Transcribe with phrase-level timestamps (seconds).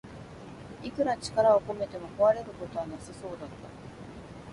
[0.81, 3.69] いくら力を込めても壊れることはなさそうだった